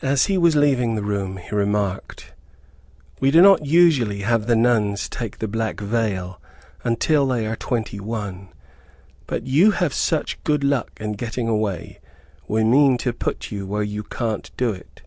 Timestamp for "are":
7.48-7.56